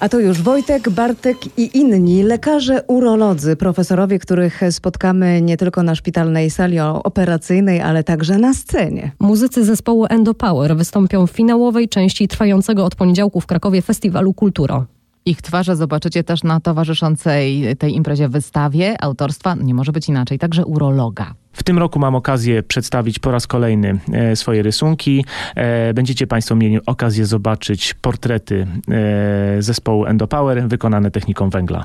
A 0.00 0.08
to 0.08 0.20
już 0.20 0.42
Wojtek, 0.42 0.90
Bartek 0.90 1.36
i 1.58 1.78
inni 1.78 2.22
lekarze 2.22 2.82
urolodzy, 2.86 3.56
profesorowie, 3.56 4.18
których 4.18 4.60
spotkamy 4.70 5.42
nie 5.42 5.56
tylko 5.56 5.82
na 5.82 5.94
szpitalnej 5.94 6.50
sali 6.50 6.80
operacyjnej, 6.80 7.80
ale 7.80 8.04
także 8.04 8.38
na 8.38 8.54
scenie. 8.54 9.12
Muzycy 9.20 9.64
zespołu 9.64 10.06
Endopower 10.08 10.76
wystąpią 10.76 11.26
w 11.26 11.30
finałowej 11.30 11.88
części 11.88 12.28
trwającego 12.28 12.84
od 12.84 12.94
poniedziałku 12.94 13.40
w 13.40 13.46
Krakowie 13.46 13.82
festiwalu 13.82 14.34
Kulturo. 14.34 14.84
Ich 15.26 15.42
twarze 15.42 15.76
zobaczycie 15.76 16.24
też 16.24 16.42
na 16.42 16.60
towarzyszącej 16.60 17.76
tej 17.76 17.94
imprezie 17.94 18.28
wystawie 18.28 19.02
autorstwa, 19.02 19.54
nie 19.54 19.74
może 19.74 19.92
być 19.92 20.08
inaczej, 20.08 20.38
także 20.38 20.64
urologa. 20.64 21.34
W 21.52 21.62
tym 21.62 21.78
roku 21.78 21.98
mam 21.98 22.14
okazję 22.14 22.62
przedstawić 22.62 23.18
po 23.18 23.30
raz 23.30 23.46
kolejny 23.46 23.98
e, 24.12 24.36
swoje 24.36 24.62
rysunki. 24.62 25.24
E, 25.56 25.94
Będziecie 25.94 26.26
Państwo 26.26 26.56
mieli 26.56 26.78
okazję 26.86 27.26
zobaczyć 27.26 27.94
portrety 27.94 28.66
e, 28.88 29.62
zespołu 29.62 30.04
Endopower 30.06 30.68
wykonane 30.68 31.10
techniką 31.10 31.50
węgla. 31.50 31.84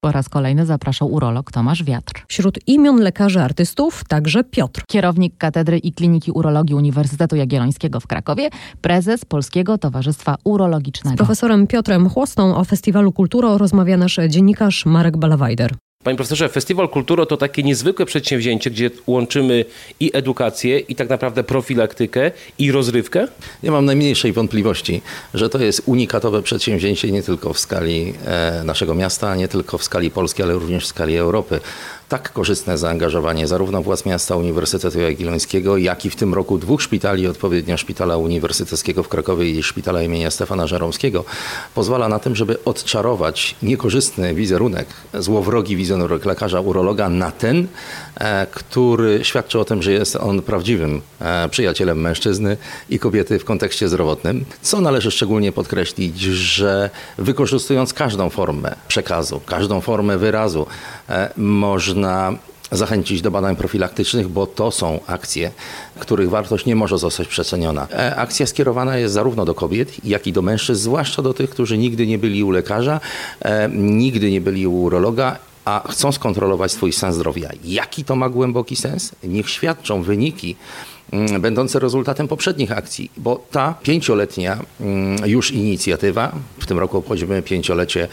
Po 0.00 0.12
raz 0.12 0.28
kolejny 0.28 0.66
zapraszał 0.66 1.12
urolog 1.12 1.52
Tomasz 1.52 1.84
Wiatr. 1.84 2.24
Wśród 2.28 2.58
imion 2.66 2.96
lekarzy 3.00 3.40
artystów 3.40 4.04
także 4.08 4.44
Piotr. 4.44 4.82
Kierownik 4.88 5.38
Katedry 5.38 5.78
i 5.78 5.92
Kliniki 5.92 6.30
Urologii 6.30 6.74
Uniwersytetu 6.74 7.36
Jagiellońskiego 7.36 8.00
w 8.00 8.06
Krakowie, 8.06 8.48
prezes 8.80 9.24
Polskiego 9.24 9.78
Towarzystwa 9.78 10.34
Z 10.34 10.40
Urologicznego. 10.44 11.16
profesorem 11.16 11.66
Piotrem 11.66 12.08
Chłostą 12.08 12.56
o 12.56 12.64
festiwalu 12.64 13.12
Kulturo 13.12 13.58
rozmawia 13.58 13.96
nasz 13.96 14.18
dziennikarz 14.28 14.86
Marek 14.86 15.16
Balawajder. 15.16 15.74
Panie 16.06 16.16
profesorze, 16.16 16.48
Festiwal 16.48 16.88
Kulturo 16.88 17.26
to 17.26 17.36
takie 17.36 17.62
niezwykłe 17.62 18.06
przedsięwzięcie, 18.06 18.70
gdzie 18.70 18.90
łączymy 19.06 19.64
i 20.00 20.10
edukację, 20.14 20.78
i 20.78 20.94
tak 20.94 21.08
naprawdę 21.08 21.44
profilaktykę, 21.44 22.30
i 22.58 22.72
rozrywkę. 22.72 23.28
Nie 23.62 23.70
mam 23.70 23.84
najmniejszej 23.84 24.32
wątpliwości, 24.32 25.02
że 25.34 25.48
to 25.48 25.58
jest 25.58 25.82
unikatowe 25.86 26.42
przedsięwzięcie 26.42 27.10
nie 27.10 27.22
tylko 27.22 27.52
w 27.52 27.58
skali 27.58 28.14
e, 28.26 28.62
naszego 28.64 28.94
miasta, 28.94 29.36
nie 29.36 29.48
tylko 29.48 29.78
w 29.78 29.84
skali 29.84 30.10
Polski, 30.10 30.42
ale 30.42 30.54
również 30.54 30.84
w 30.84 30.86
skali 30.86 31.16
Europy. 31.16 31.60
Tak 32.08 32.32
korzystne 32.32 32.78
zaangażowanie 32.78 33.46
zarówno 33.46 33.82
władz 33.82 34.04
miasta 34.04 34.36
Uniwersytetu 34.36 35.00
Jagiellońskiego, 35.00 35.76
jak 35.76 36.04
i 36.04 36.10
w 36.10 36.16
tym 36.16 36.34
roku 36.34 36.58
dwóch 36.58 36.82
szpitali, 36.82 37.26
odpowiednio 37.26 37.76
Szpitala 37.76 38.16
Uniwersyteckiego 38.16 39.02
w 39.02 39.08
Krakowie 39.08 39.50
i 39.50 39.62
Szpitala 39.62 40.02
imienia 40.02 40.30
Stefana 40.30 40.66
Żeromskiego, 40.66 41.24
pozwala 41.74 42.08
na 42.08 42.18
tym, 42.18 42.36
żeby 42.36 42.64
odczarować 42.64 43.56
niekorzystny 43.62 44.34
wizerunek, 44.34 44.86
złowrogi 45.14 45.76
wizerunek 45.76 46.24
lekarza 46.24 46.60
urologa 46.60 47.08
na 47.08 47.30
ten, 47.30 47.68
e, 48.14 48.46
który 48.46 49.24
świadczy 49.24 49.58
o 49.60 49.64
tym, 49.64 49.82
że 49.82 49.92
jest 49.92 50.16
on 50.16 50.42
prawdziwym 50.42 51.02
e, 51.20 51.48
przyjacielem 51.48 52.00
mężczyzny 52.00 52.56
i 52.90 52.98
kobiety 52.98 53.38
w 53.38 53.44
kontekście 53.44 53.88
zdrowotnym. 53.88 54.44
Co 54.62 54.80
należy 54.80 55.10
szczególnie 55.10 55.52
podkreślić, 55.52 56.20
że 56.20 56.90
wykorzystując 57.18 57.92
każdą 57.92 58.30
formę 58.30 58.74
przekazu, 58.88 59.40
każdą 59.46 59.80
formę 59.80 60.18
wyrazu, 60.18 60.66
e, 61.08 61.30
można 61.96 62.32
zachęcić 62.72 63.22
do 63.22 63.30
badań 63.30 63.56
profilaktycznych, 63.56 64.28
bo 64.28 64.46
to 64.46 64.70
są 64.70 65.00
akcje, 65.06 65.50
których 65.98 66.30
wartość 66.30 66.66
nie 66.66 66.76
może 66.76 66.98
zostać 66.98 67.28
przeceniona. 67.28 67.88
E, 67.92 68.16
Akcja 68.16 68.46
skierowana 68.46 68.96
jest 68.96 69.14
zarówno 69.14 69.44
do 69.44 69.54
kobiet, 69.54 70.04
jak 70.04 70.26
i 70.26 70.32
do 70.32 70.42
mężczyzn, 70.42 70.82
zwłaszcza 70.82 71.22
do 71.22 71.34
tych, 71.34 71.50
którzy 71.50 71.78
nigdy 71.78 72.06
nie 72.06 72.18
byli 72.18 72.44
u 72.44 72.50
lekarza, 72.50 73.00
e, 73.40 73.68
nigdy 73.72 74.30
nie 74.30 74.40
byli 74.40 74.66
u 74.66 74.82
urologa, 74.82 75.38
a 75.64 75.88
chcą 75.90 76.12
skontrolować 76.12 76.72
swój 76.72 76.92
stan 76.92 77.12
zdrowia. 77.12 77.50
Jaki 77.64 78.04
to 78.04 78.16
ma 78.16 78.28
głęboki 78.28 78.76
sens? 78.76 79.12
Niech 79.24 79.50
świadczą 79.50 80.02
wyniki 80.02 80.56
będące 81.40 81.78
rezultatem 81.78 82.28
poprzednich 82.28 82.72
akcji, 82.72 83.10
bo 83.16 83.44
ta 83.50 83.74
pięcioletnia 83.82 84.58
mm, 84.80 85.16
już 85.26 85.50
inicjatywa, 85.50 86.32
w 86.58 86.66
tym 86.66 86.78
roku 86.78 86.98
obchodzimy 86.98 87.42
pięciolecie 87.42 88.08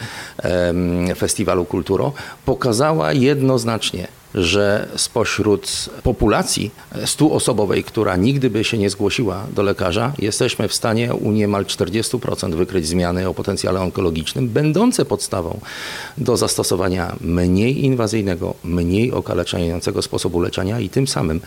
Festiwalu 1.16 1.64
Kulturo, 1.64 2.12
pokazała 2.44 3.12
jednoznacznie, 3.12 4.08
że 4.34 4.88
spośród 4.96 5.90
populacji 6.02 6.70
stuosobowej, 7.04 7.84
która 7.84 8.16
nigdy 8.16 8.50
by 8.50 8.64
się 8.64 8.78
nie 8.78 8.90
zgłosiła 8.90 9.46
do 9.54 9.62
lekarza, 9.62 10.12
jesteśmy 10.18 10.68
w 10.68 10.74
stanie 10.74 11.14
u 11.14 11.32
niemal 11.32 11.64
40% 11.64 12.54
wykryć 12.54 12.86
zmiany 12.86 13.28
o 13.28 13.34
potencjale 13.34 13.80
onkologicznym, 13.80 14.48
będące 14.48 15.04
podstawą 15.04 15.60
do 16.18 16.36
zastosowania 16.36 17.16
mniej 17.20 17.84
inwazyjnego, 17.84 18.54
mniej 18.64 19.12
okaleczającego 19.12 20.02
sposobu 20.02 20.40
leczenia 20.40 20.80
i 20.80 20.88
tym 20.88 21.06
samym 21.06 21.40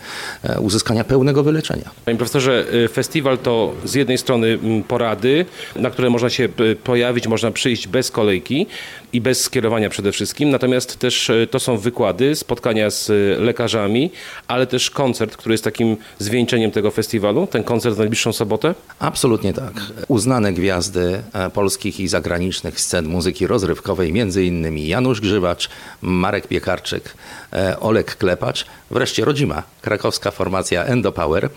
e, 0.44 0.60
uzyskania 0.60 1.04
pełnego 1.04 1.44
wyleczenia. 1.44 1.90
Panie 2.06 2.18
profesorze, 2.18 2.66
y, 2.74 2.88
festiwal 2.88 3.38
to 3.38 3.74
z 3.86 3.94
jednej 3.96 4.18
strony 4.18 4.48
mm, 4.48 4.84
porady, 4.84 5.46
na 5.76 5.90
które 5.90 6.10
można 6.10 6.30
się 6.30 6.50
y, 6.60 6.76
pojawić, 6.76 7.28
można 7.28 7.52
przyjść 7.52 7.88
bez 7.88 8.12
kolejki 8.12 8.68
i 9.14 9.22
bez 9.22 9.42
skierowania 9.42 9.90
przede 9.90 10.12
wszystkim, 10.12 10.50
natomiast 10.50 11.00
też 11.00 11.30
y, 11.30 11.48
to 11.52 11.60
są 11.60 11.78
wykłady, 11.78 12.36
spotkania 12.36 12.90
z 12.90 13.10
y, 13.10 13.38
lekarzami, 13.40 14.12
ale 14.48 14.68
też 14.68 14.90
koncert, 14.90 15.38
który 15.38 15.54
jest 15.54 15.64
takim 15.64 15.98
zwieńczeniem 16.20 16.72
tego 16.72 16.92
festiwalu, 16.92 17.48
ten 17.48 17.64
koncert 17.64 17.96
w 17.96 18.00
najbliższą 18.00 18.34
sobotę. 18.34 18.76
Absolutnie 19.00 19.54
tak. 19.54 19.74
Uznane 20.08 20.54
gwiazdy 20.54 21.24
e, 21.34 21.50
polskich 21.50 22.00
i 22.00 22.08
zagranicznych 22.08 22.80
scen 22.80 23.08
muzyki 23.08 23.48
rozrywkowej, 23.48 24.14
między 24.14 24.46
innymi 24.46 24.88
Janusz 24.88 25.22
Grzywacz, 25.22 25.70
Marek 26.02 26.48
Piekarczyk, 26.48 27.14
e, 27.54 27.80
Olek 27.80 28.16
Klepacz, 28.16 28.66
wreszcie 28.92 29.26
rodzima 29.26 29.64
krakowska 29.82 30.32
formacja 30.32 30.84
Endopower, 30.86 31.50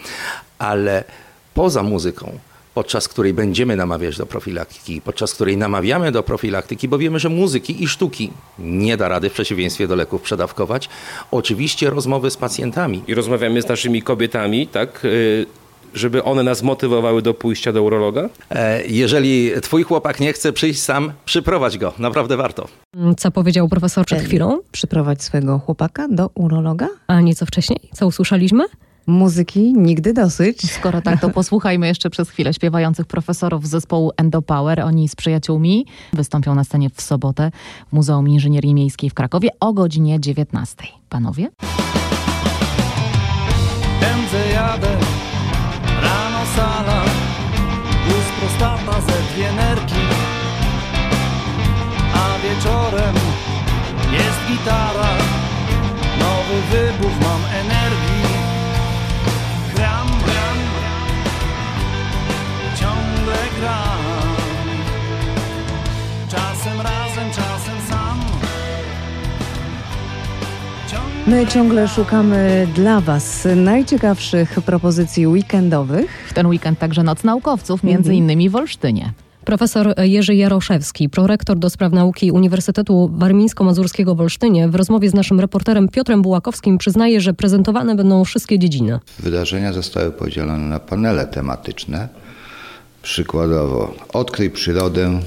ale 0.59 1.04
poza 1.54 1.83
muzyką 1.83 2.38
podczas 2.80 3.08
której 3.08 3.34
będziemy 3.34 3.76
namawiać 3.76 4.16
do 4.16 4.26
profilaktyki, 4.26 5.00
podczas 5.00 5.34
której 5.34 5.56
namawiamy 5.56 6.12
do 6.12 6.22
profilaktyki, 6.22 6.88
bo 6.88 6.99
wiemy, 6.99 7.18
że 7.18 7.28
muzyki 7.28 7.82
i 7.82 7.88
sztuki 7.88 8.30
nie 8.58 8.96
da 8.96 9.08
rady 9.08 9.30
w 9.30 9.32
przeciwieństwie 9.32 9.88
do 9.88 9.96
leków 9.96 10.22
przedawkować. 10.22 10.88
Oczywiście 11.30 11.90
rozmowy 11.90 12.30
z 12.30 12.37
pacjentami. 12.37 13.02
I 13.08 13.14
rozmawiamy 13.14 13.62
z 13.62 13.68
naszymi 13.68 14.02
kobietami, 14.02 14.66
tak, 14.66 15.04
y, 15.04 15.46
żeby 15.94 16.25
one 16.25 16.42
nas 16.42 16.62
motywowały 16.62 17.22
do 17.22 17.34
pójścia 17.34 17.72
do 17.72 17.82
urologa? 17.82 18.28
E, 18.50 18.87
Jeżeli 18.87 19.50
twój 19.62 19.82
chłopak 19.82 20.20
nie 20.20 20.32
chce 20.32 20.52
przyjść 20.52 20.80
sam, 20.82 21.12
przyprowadź 21.25 21.78
go. 21.78 21.92
Naprawdę 21.99 22.37
warto. 22.37 22.68
Co 23.16 23.30
powiedział 23.30 23.68
profesor 23.68 24.06
przed 24.06 24.22
chwilą? 24.22 24.58
Przyprowadź 24.72 25.22
swojego 25.22 25.58
chłopaka 25.58 26.08
do 26.08 26.30
urologa? 26.34 26.88
A 27.06 27.20
nieco 27.20 27.46
wcześniej? 27.46 27.78
Co 27.92 28.06
usłyszeliśmy? 28.06 28.64
Muzyki 29.10 29.72
nigdy 29.72 30.12
dosyć. 30.12 30.72
Skoro 30.72 31.02
tak, 31.02 31.20
to 31.20 31.30
posłuchajmy 31.30 31.86
jeszcze 31.86 32.10
przez 32.10 32.30
chwilę 32.30 32.54
śpiewających 32.54 33.06
profesorów 33.06 33.66
z 33.66 33.70
zespołu 33.70 34.10
Endopower. 34.16 34.80
Oni 34.80 35.08
z 35.08 35.16
przyjaciółmi 35.16 35.86
wystąpią 36.12 36.54
na 36.54 36.64
scenie 36.64 36.90
w 36.90 37.00
sobotę 37.00 37.50
w 37.88 37.92
Muzeum 37.92 38.28
Inżynierii 38.28 38.74
Miejskiej 38.74 39.10
w 39.10 39.14
Krakowie 39.14 39.48
o 39.60 39.72
godzinie 39.72 40.20
19. 40.20 40.76
Panowie? 41.08 41.48
Pędzę, 44.00 44.48
jadę, 44.52 44.96
rano 46.02 46.46
sala, 46.56 47.02
plus 48.06 48.26
prostata 48.40 49.00
ze 49.00 49.34
dwie 49.34 49.52
nerki, 49.52 50.04
a 52.14 52.38
wieczorem 52.42 53.14
jest 54.12 54.38
gitara, 54.48 55.08
nowy 56.18 56.62
wybuch 56.70 57.29
My 71.30 71.46
ciągle 71.46 71.88
szukamy 71.88 72.66
dla 72.75 73.00
Was 73.00 73.49
najciekawszych 73.56 74.50
propozycji 74.66 75.26
weekendowych. 75.26 76.26
W 76.28 76.32
ten 76.34 76.46
weekend 76.46 76.78
także 76.78 77.02
Noc 77.02 77.25
Naukowców, 77.25 77.84
między 77.84 78.10
Mhm. 78.10 78.16
innymi 78.16 78.49
w 78.50 78.56
Olsztynie. 78.56 79.12
Profesor 79.44 79.94
Jerzy 79.99 80.34
Jaroszewski, 80.34 81.08
prorektor 81.08 81.58
do 81.58 81.70
spraw 81.70 81.92
nauki 81.92 82.30
Uniwersytetu 82.32 83.10
Warmińsko-Mazurskiego 83.18 84.14
w 84.14 84.20
Olsztynie, 84.20 84.68
w 84.68 84.75
rozmowie 84.75 85.10
z 85.10 85.14
naszym 85.14 85.40
reporterem 85.40 85.88
Piotrem 85.88 86.22
Bułakowskim 86.22 86.78
przyznaje, 86.78 87.20
że 87.20 87.34
prezentowane 87.34 87.94
będą 87.94 88.25
wszystkie 88.25 88.58
dziedziny. 88.58 88.99
Wydarzenia 89.18 89.72
zostały 89.72 90.10
podzielone 90.10 90.66
na 90.68 90.78
panele 90.80 91.26
tematyczne. 91.26 92.08
Przykładowo 93.02 93.94
Odkryj 94.12 94.50
przyrodę, 94.50 95.20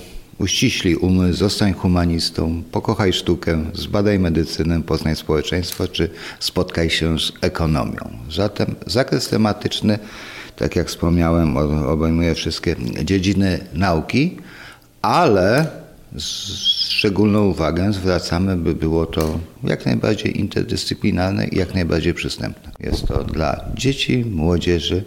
Uściślij 0.44 0.96
umysł, 0.96 1.40
zostań 1.40 1.74
humanistą, 1.74 2.64
pokochaj 2.72 3.14
sztukę, 3.14 3.66
zbadaj 3.74 4.20
medycynę, 4.20 4.82
poznaj 4.82 5.16
społeczeństwo, 5.16 5.88
czy 5.88 6.10
spotkaj 6.40 6.90
się 6.90 7.20
z 7.20 7.32
ekonomią. 7.42 8.18
Zatem 8.32 8.76
zakres 8.86 9.28
tematyczny, 9.30 10.00
tak 10.56 10.76
jak 10.76 10.88
wspomniałem, 10.88 11.58
obejmuje 11.88 12.36
wszystkie 12.36 12.76
dziedziny 13.04 13.60
nauki, 13.74 14.38
ale 15.02 15.68
szczególną 16.90 17.46
uwagę 17.46 17.94
zwracamy, 17.94 18.56
by 18.56 18.76
było 18.76 19.06
to 19.06 19.40
jak 19.64 19.86
najbardziej 19.86 20.40
interdyscyplinarne 20.40 21.48
i 21.48 21.58
jak 21.58 21.74
najbardziej 21.74 22.14
przystępne. 22.14 22.72
Jest 22.80 23.08
to 23.08 23.24
dla 23.24 23.66
dzieci, 23.76 24.26
młodzieży, 24.26 25.04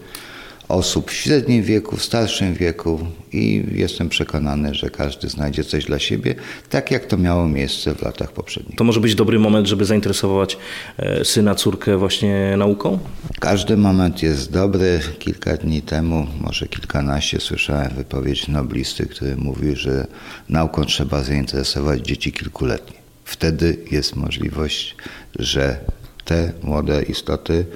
osób 0.69 1.11
w 1.11 1.15
średnim 1.15 1.63
wieku, 1.63 1.97
w 1.97 2.05
starszym 2.05 2.55
wieku 2.55 2.99
i 3.33 3.65
jestem 3.73 4.09
przekonany, 4.09 4.75
że 4.75 4.91
każdy 4.91 5.29
znajdzie 5.29 5.65
coś 5.65 5.85
dla 5.85 5.99
siebie, 5.99 6.35
tak 6.71 6.91
jak 6.91 7.07
to 7.07 7.17
miało 7.17 7.49
miejsce 7.49 7.95
w 7.95 8.03
latach 8.03 8.33
poprzednich. 8.33 8.77
To 8.77 8.85
może 8.85 9.01
być 9.01 9.15
dobry 9.15 9.39
moment, 9.39 9.67
żeby 9.67 9.85
zainteresować 9.85 10.59
e, 10.99 11.25
syna, 11.25 11.55
córkę 11.55 11.97
właśnie 11.97 12.55
nauką? 12.57 12.99
Każdy 13.41 13.77
moment 13.77 14.23
jest 14.23 14.53
dobry. 14.53 15.01
Kilka 15.19 15.57
dni 15.57 15.83
temu, 15.83 16.27
może 16.41 16.67
kilkanaście, 16.67 17.41
słyszałem 17.41 17.91
wypowiedź 17.97 18.49
noblisty, 18.49 19.07
który 19.07 19.37
mówił, 19.37 19.77
że 19.77 20.07
nauką 20.49 20.85
trzeba 20.85 21.23
zainteresować 21.23 22.01
dzieci 22.01 22.33
kilkuletnie. 22.33 22.97
Wtedy 23.25 23.77
jest 23.91 24.17
możliwość, 24.17 24.97
że 25.39 25.79
te 26.25 26.53
młode 26.63 27.03
istoty 27.03 27.67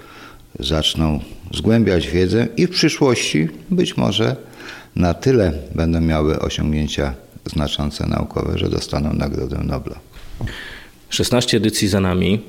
zaczną 0.59 1.21
zgłębiać 1.55 2.09
wiedzę 2.09 2.49
i 2.57 2.67
w 2.67 2.71
przyszłości 2.71 3.49
być 3.71 3.97
może 3.97 4.37
na 4.97 5.15
tyle 5.15 5.53
będą 5.75 6.01
miały 6.01 6.41
osiągnięcia 6.41 7.15
znaczące 7.47 8.07
naukowe, 8.07 8.59
że 8.59 8.69
dostaną 8.69 9.13
Nagrodę 9.13 9.59
Nobla. 9.65 9.99
16 11.11 11.57
edycji 11.57 11.89
za 11.89 12.01
nami. 12.01 12.41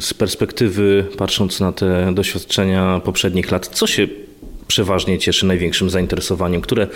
Z 0.00 0.14
perspektywy, 0.14 1.06
patrząc 1.16 1.60
na 1.60 1.72
te 1.72 2.14
doświadczenia 2.14 3.00
poprzednich 3.04 3.50
lat, 3.50 3.66
co 3.66 3.86
się 3.86 4.08
przeważnie 4.68 5.18
cieszy 5.18 5.46
największym 5.46 5.90
zainteresowaniem? 5.90 6.60
Które 6.60 6.86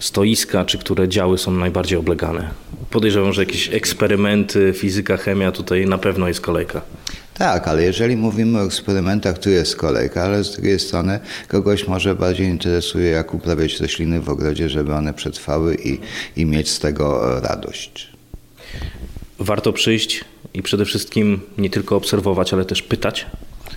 stoiska 0.00 0.64
czy 0.64 0.78
które 0.78 1.08
działy 1.08 1.38
są 1.38 1.52
najbardziej 1.52 1.98
oblegane? 1.98 2.50
Podejrzewam, 2.90 3.32
że 3.32 3.42
jakieś 3.42 3.68
eksperymenty, 3.72 4.72
fizyka, 4.76 5.16
chemia, 5.16 5.52
tutaj 5.52 5.86
na 5.86 5.98
pewno 5.98 6.28
jest 6.28 6.40
kolejka. 6.40 6.82
Tak, 7.38 7.68
ale 7.68 7.82
jeżeli 7.82 8.16
mówimy 8.16 8.58
o 8.58 8.64
eksperymentach, 8.64 9.38
tu 9.38 9.50
jest 9.50 9.76
kolejka, 9.76 10.22
ale 10.22 10.44
z 10.44 10.52
drugiej 10.52 10.78
strony 10.78 11.20
kogoś 11.48 11.88
może 11.88 12.14
bardziej 12.14 12.46
interesuje, 12.46 13.10
jak 13.10 13.34
uprawiać 13.34 13.80
rośliny 13.80 14.20
w 14.20 14.28
ogrodzie, 14.28 14.68
żeby 14.68 14.94
one 14.94 15.14
przetrwały 15.14 15.76
i, 15.84 15.98
i 16.36 16.46
mieć 16.46 16.70
z 16.70 16.78
tego 16.78 17.40
radość. 17.40 18.12
Warto 19.38 19.72
przyjść 19.72 20.24
i 20.54 20.62
przede 20.62 20.84
wszystkim 20.84 21.40
nie 21.58 21.70
tylko 21.70 21.96
obserwować, 21.96 22.52
ale 22.52 22.64
też 22.64 22.82
pytać. 22.82 23.26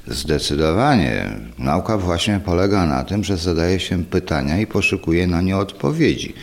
Zdecydowanie. 0.08 1.30
Nauka 1.60 1.98
właśnie 1.98 2.42
polega 2.46 2.86
na 2.86 3.04
tym, 3.04 3.24
że 3.24 3.38
zadaje 3.38 3.80
się 3.80 4.04
pytania 4.04 4.60
i 4.60 4.68
poszukuje 4.68 5.28
na 5.28 5.42
nie 5.42 5.58
odpowiedzi. 5.58 6.34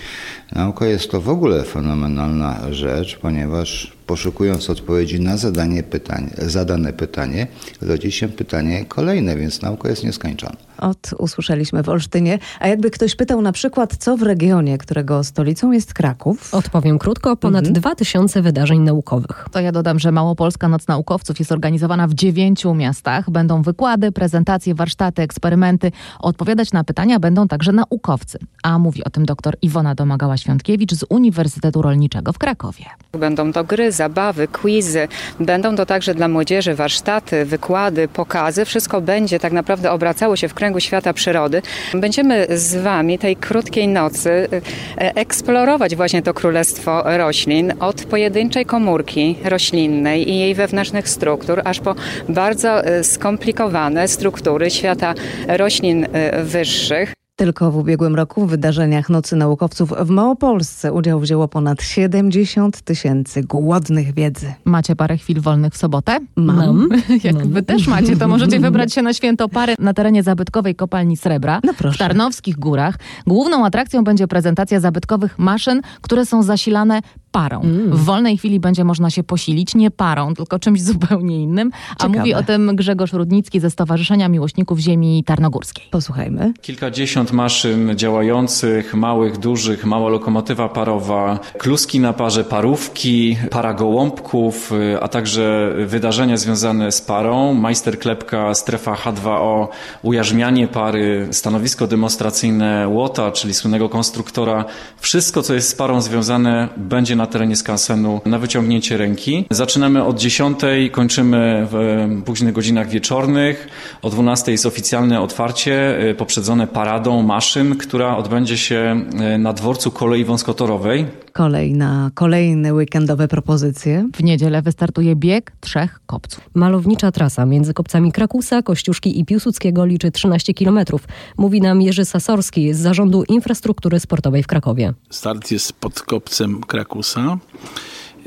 Nauka 0.52 0.86
jest 0.86 1.10
to 1.10 1.20
w 1.20 1.28
ogóle 1.28 1.62
fenomenalna 1.64 2.60
rzecz, 2.70 3.18
ponieważ 3.18 3.92
poszukując 4.12 4.70
odpowiedzi 4.70 5.20
na 5.20 5.36
zadanie 5.36 5.82
pytań, 5.82 6.30
zadane 6.38 6.92
pytanie, 6.92 7.46
rodzi 7.80 8.12
się 8.12 8.28
pytanie 8.28 8.84
kolejne, 8.84 9.36
więc 9.36 9.62
nauka 9.62 9.88
jest 9.88 10.04
nieskończona. 10.04 10.56
Od 10.78 11.10
usłyszeliśmy 11.18 11.82
w 11.82 11.88
Olsztynie. 11.88 12.38
A 12.60 12.68
jakby 12.68 12.90
ktoś 12.90 13.16
pytał 13.16 13.42
na 13.42 13.52
przykład, 13.52 13.96
co 13.96 14.16
w 14.16 14.22
regionie, 14.22 14.78
którego 14.78 15.24
stolicą 15.24 15.72
jest 15.72 15.94
Kraków? 15.94 16.54
Odpowiem 16.54 16.98
krótko, 16.98 17.36
ponad 17.36 17.68
2000 17.68 18.42
wydarzeń 18.42 18.80
naukowych. 18.80 19.46
To 19.52 19.60
ja 19.60 19.72
dodam, 19.72 19.98
że 19.98 20.12
Małopolska 20.12 20.68
Noc 20.68 20.88
Naukowców 20.88 21.38
jest 21.38 21.52
organizowana 21.52 22.08
w 22.08 22.14
dziewięciu 22.14 22.74
miastach. 22.74 23.30
Będą 23.30 23.62
wykłady, 23.62 24.12
prezentacje, 24.12 24.74
warsztaty, 24.74 25.22
eksperymenty. 25.22 25.92
Odpowiadać 26.20 26.72
na 26.72 26.84
pytania 26.84 27.20
będą 27.20 27.48
także 27.48 27.72
naukowcy. 27.72 28.38
A 28.62 28.78
mówi 28.78 29.04
o 29.04 29.10
tym 29.10 29.26
dr 29.26 29.56
Iwona 29.62 29.94
Domagała 29.94 30.36
Świątkiewicz 30.36 30.94
z 30.94 31.04
Uniwersytetu 31.08 31.82
Rolniczego 31.82 32.32
w 32.32 32.38
Krakowie. 32.38 32.84
Będą 33.12 33.52
to 33.52 33.64
gry, 33.64 33.92
zabawy, 34.02 34.48
quizy, 34.48 35.08
będą 35.40 35.76
to 35.76 35.86
także 35.86 36.14
dla 36.14 36.28
młodzieży 36.28 36.74
warsztaty, 36.74 37.44
wykłady, 37.44 38.08
pokazy. 38.08 38.64
Wszystko 38.64 39.00
będzie 39.00 39.38
tak 39.38 39.52
naprawdę 39.52 39.90
obracało 39.90 40.36
się 40.36 40.48
w 40.48 40.54
kręgu 40.54 40.80
świata 40.80 41.12
przyrody. 41.12 41.62
Będziemy 41.94 42.46
z 42.50 42.82
Wami 42.82 43.18
tej 43.18 43.36
krótkiej 43.36 43.88
nocy 43.88 44.30
e, 44.30 45.14
eksplorować 45.14 45.96
właśnie 45.96 46.22
to 46.22 46.34
królestwo 46.34 47.02
roślin 47.16 47.72
od 47.80 48.04
pojedynczej 48.04 48.66
komórki 48.66 49.38
roślinnej 49.44 50.30
i 50.30 50.38
jej 50.38 50.54
wewnętrznych 50.54 51.08
struktur, 51.08 51.62
aż 51.64 51.80
po 51.80 51.94
bardzo 52.28 52.84
e, 52.84 53.04
skomplikowane 53.04 54.08
struktury 54.08 54.70
świata 54.70 55.14
roślin 55.48 56.06
e, 56.12 56.42
wyższych. 56.42 57.21
Tylko 57.36 57.70
w 57.70 57.76
ubiegłym 57.76 58.14
roku 58.14 58.46
w 58.46 58.50
wydarzeniach 58.50 59.10
Nocy 59.10 59.36
Naukowców 59.36 59.92
w 60.00 60.10
Małopolsce 60.10 60.92
udział 60.92 61.20
wzięło 61.20 61.48
ponad 61.48 61.82
70 61.82 62.82
tysięcy 62.82 63.42
głodnych 63.42 64.14
wiedzy. 64.14 64.54
Macie 64.64 64.96
parę 64.96 65.16
chwil 65.16 65.40
wolnych 65.40 65.72
w 65.72 65.76
sobotę? 65.76 66.18
Mam. 66.36 66.88
Jak 67.24 67.34
Mam. 67.34 67.48
wy 67.48 67.62
też 67.62 67.86
macie, 67.86 68.16
to 68.16 68.28
możecie 68.28 68.60
wybrać 68.60 68.92
się 68.94 69.02
na 69.02 69.12
święto 69.12 69.48
pary 69.48 69.74
na 69.78 69.94
terenie 69.94 70.22
zabytkowej 70.22 70.74
kopalni 70.74 71.16
Srebra 71.16 71.60
w 71.92 71.98
Tarnowskich 71.98 72.58
Górach. 72.58 72.98
Główną 73.26 73.66
atrakcją 73.66 74.04
będzie 74.04 74.28
prezentacja 74.28 74.80
zabytkowych 74.80 75.38
maszyn, 75.38 75.80
które 76.00 76.26
są 76.26 76.42
zasilane 76.42 77.00
parą. 77.32 77.60
W 77.86 78.04
wolnej 78.04 78.38
chwili 78.38 78.60
będzie 78.60 78.84
można 78.84 79.10
się 79.10 79.22
posilić 79.22 79.74
nie 79.74 79.90
parą, 79.90 80.34
tylko 80.34 80.58
czymś 80.58 80.82
zupełnie 80.92 81.42
innym. 81.42 81.70
A 81.90 81.92
Ciekawe. 81.92 82.18
mówi 82.18 82.34
o 82.34 82.42
tym 82.42 82.76
Grzegorz 82.76 83.12
Rudnicki 83.12 83.60
ze 83.60 83.70
Stowarzyszenia 83.70 84.28
Miłośników 84.28 84.78
Ziemi 84.78 85.24
Tarnogórskiej. 85.24 85.84
Posłuchajmy. 85.90 86.52
Kilkadziesiąt 86.60 87.32
maszyn 87.32 87.96
działających, 87.96 88.94
małych, 88.94 89.38
dużych, 89.38 89.84
mała 89.84 90.08
lokomotywa 90.10 90.68
parowa, 90.68 91.38
kluski 91.58 92.00
na 92.00 92.12
parze, 92.12 92.44
parówki, 92.44 93.36
para 93.50 93.74
gołąbków, 93.74 94.72
a 95.00 95.08
także 95.08 95.74
wydarzenia 95.86 96.36
związane 96.36 96.92
z 96.92 97.00
parą, 97.00 97.54
majsterklepka, 97.54 98.54
strefa 98.54 98.94
H2O, 98.94 99.68
ujarzmianie 100.02 100.68
pary, 100.68 101.28
stanowisko 101.30 101.86
demonstracyjne 101.86 102.88
Łota, 102.88 103.30
czyli 103.30 103.54
słynnego 103.54 103.88
konstruktora. 103.88 104.64
Wszystko, 104.96 105.42
co 105.42 105.54
jest 105.54 105.68
z 105.68 105.74
parą 105.74 106.00
związane, 106.00 106.68
będzie 106.76 107.16
na 107.16 107.21
terenie 107.26 107.56
skansenu 107.56 108.20
na 108.24 108.38
wyciągnięcie 108.38 108.96
ręki. 108.96 109.46
Zaczynamy 109.50 110.04
od 110.04 110.18
10, 110.18 110.58
kończymy 110.92 111.66
w 111.70 112.08
późnych 112.24 112.54
godzinach 112.54 112.88
wieczornych. 112.88 113.68
O 114.02 114.10
12 114.10 114.52
jest 114.52 114.66
oficjalne 114.66 115.20
otwarcie, 115.20 115.98
e, 115.98 116.14
poprzedzone 116.14 116.66
paradą 116.66 117.22
maszyn, 117.22 117.76
która 117.76 118.16
odbędzie 118.16 118.58
się 118.58 119.04
e, 119.20 119.38
na 119.38 119.52
dworcu 119.52 119.90
kolei 119.90 120.24
wąskotorowej. 120.24 121.06
Kolej 121.32 121.72
na 121.74 122.10
kolejne 122.14 122.74
weekendowe 122.74 123.28
propozycje. 123.28 124.08
W 124.16 124.22
niedzielę 124.22 124.62
wystartuje 124.62 125.16
bieg 125.16 125.52
trzech 125.60 126.00
kopców. 126.06 126.50
Malownicza 126.54 127.12
trasa 127.12 127.46
między 127.46 127.74
kopcami 127.74 128.12
Krakusa, 128.12 128.62
Kościuszki 128.62 129.20
i 129.20 129.24
Piłsudskiego 129.24 129.84
liczy 129.84 130.10
13 130.10 130.54
kilometrów. 130.54 131.04
Mówi 131.36 131.60
nam 131.60 131.82
Jerzy 131.82 132.04
Sasorski 132.04 132.74
z 132.74 132.78
Zarządu 132.78 133.24
Infrastruktury 133.28 134.00
Sportowej 134.00 134.42
w 134.42 134.46
Krakowie. 134.46 134.94
Start 135.10 135.50
jest 135.50 135.72
pod 135.72 136.02
kopcem 136.02 136.60
Krakusa 136.60 137.38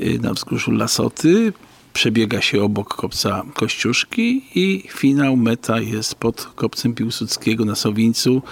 y, 0.00 0.18
na 0.22 0.32
wzgórzu 0.32 0.70
Lasoty. 0.70 1.52
Przebiega 1.96 2.40
się 2.40 2.62
obok 2.62 2.94
kopca 2.94 3.42
Kościuszki 3.54 4.42
i 4.54 4.84
finał, 4.88 5.36
meta 5.36 5.80
jest 5.80 6.14
pod 6.14 6.42
kopcem 6.42 6.94
Piłsudskiego 6.94 7.64
na 7.64 7.74
Sowińcu. 7.74 8.42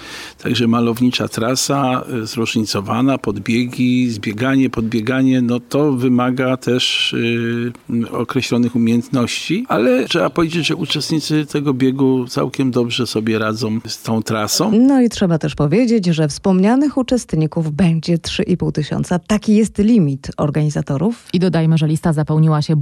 Także 0.43 0.67
malownicza 0.67 1.27
trasa, 1.27 2.03
y, 2.23 2.25
zróżnicowana, 2.25 3.17
podbiegi, 3.17 4.09
zbieganie, 4.11 4.69
podbieganie, 4.69 5.41
no 5.41 5.59
to 5.59 5.91
wymaga 5.91 6.57
też 6.57 7.13
y, 7.13 7.71
określonych 8.11 8.75
umiejętności, 8.75 9.65
ale 9.69 10.07
trzeba 10.07 10.29
powiedzieć, 10.29 10.67
że 10.67 10.75
uczestnicy 10.75 11.45
tego 11.45 11.73
biegu 11.73 12.27
całkiem 12.27 12.71
dobrze 12.71 13.07
sobie 13.07 13.39
radzą 13.39 13.79
z 13.87 14.01
tą 14.01 14.23
trasą. 14.23 14.71
No 14.71 15.01
i 15.01 15.09
trzeba 15.09 15.37
też 15.37 15.55
powiedzieć, 15.55 16.05
że 16.05 16.27
wspomnianych 16.27 16.97
uczestników 16.97 17.71
będzie 17.71 18.17
3,5 18.17 18.71
tysiąca. 18.71 19.19
Taki 19.19 19.55
jest 19.55 19.77
limit 19.77 20.31
organizatorów. 20.37 21.27
I 21.33 21.39
dodajmy, 21.39 21.77
że 21.77 21.87
lista 21.87 22.13
zapełniła 22.13 22.61
się 22.61 22.75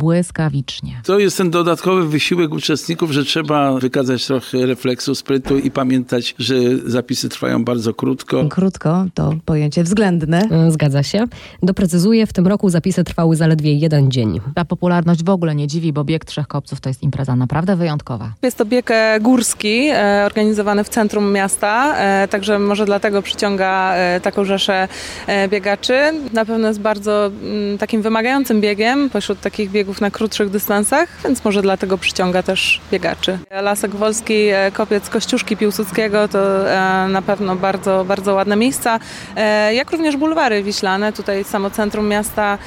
błyskawicznie. 0.53 1.01
To 1.05 1.19
jest 1.19 1.37
ten 1.37 1.49
dodatkowy 1.49 2.07
wysiłek 2.07 2.51
uczestników, 2.51 3.11
że 3.11 3.25
trzeba 3.25 3.79
wykazać 3.79 4.25
trochę 4.25 4.65
refleksu, 4.65 5.15
sprytu 5.15 5.57
i 5.57 5.71
pamiętać, 5.71 6.35
że 6.39 6.55
zapisy 6.85 7.29
trwają 7.29 7.65
bardzo 7.65 7.93
krótko. 7.93 8.49
Krótko 8.49 9.05
to 9.13 9.33
pojęcie 9.45 9.83
względne. 9.83 10.69
Zgadza 10.69 11.03
się. 11.03 11.25
Doprecyzuję, 11.63 12.27
w 12.27 12.33
tym 12.33 12.47
roku 12.47 12.69
zapisy 12.69 13.03
trwały 13.03 13.35
zaledwie 13.35 13.73
jeden 13.73 14.11
dzień. 14.11 14.39
Ta 14.55 14.65
popularność 14.65 15.23
w 15.23 15.29
ogóle 15.29 15.55
nie 15.55 15.67
dziwi, 15.67 15.93
bo 15.93 16.03
bieg 16.03 16.25
trzech 16.25 16.47
kopców 16.47 16.81
to 16.81 16.89
jest 16.89 17.03
impreza 17.03 17.35
naprawdę 17.35 17.75
wyjątkowa. 17.75 18.33
Jest 18.41 18.57
to 18.57 18.65
bieg 18.65 18.91
e, 18.91 19.19
górski, 19.21 19.89
e, 19.89 20.23
organizowany 20.25 20.83
w 20.83 20.89
centrum 20.89 21.31
miasta, 21.31 21.97
e, 21.97 22.27
także 22.27 22.59
może 22.59 22.85
dlatego 22.85 23.21
przyciąga 23.21 23.93
e, 23.95 24.19
taką 24.21 24.45
rzeszę 24.45 24.87
e, 25.27 25.47
biegaczy. 25.47 25.99
Na 26.33 26.45
pewno 26.45 26.67
jest 26.67 26.79
bardzo 26.79 27.31
mm, 27.43 27.77
takim 27.77 28.01
wymagającym 28.01 28.61
biegiem 28.61 29.09
pośród 29.09 29.41
takich 29.41 29.71
biegów 29.71 30.01
na 30.01 30.11
krótszych 30.43 30.49
dystansach, 30.49 31.09
więc 31.23 31.45
może 31.45 31.61
dlatego 31.61 31.97
przyciąga 31.97 32.43
też 32.43 32.81
biegaczy. 32.91 33.39
Lasek 33.61 33.95
Wolski, 33.95 34.47
e, 34.47 34.71
kopiec 34.71 35.09
Kościuszki 35.09 35.57
Piłsudskiego 35.57 36.27
to 36.27 36.71
e, 36.71 37.07
na 37.07 37.21
pewno 37.21 37.55
bardzo, 37.55 38.05
bardzo 38.05 38.33
ładne 38.33 38.55
miejsca, 38.55 38.99
e, 39.35 39.73
jak 39.73 39.91
również 39.91 40.17
bulwary 40.17 40.63
wiślane. 40.63 41.13
Tutaj 41.13 41.43
samo 41.43 41.69
centrum 41.69 42.07
miasta, 42.07 42.57